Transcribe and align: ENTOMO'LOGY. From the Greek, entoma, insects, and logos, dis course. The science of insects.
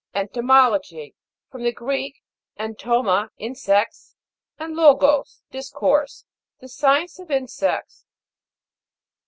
ENTOMO'LOGY. 0.15 1.13
From 1.51 1.61
the 1.61 1.71
Greek, 1.71 2.23
entoma, 2.59 3.29
insects, 3.37 4.15
and 4.57 4.75
logos, 4.75 5.43
dis 5.51 5.69
course. 5.69 6.25
The 6.59 6.69
science 6.69 7.19
of 7.19 7.29
insects. 7.29 8.07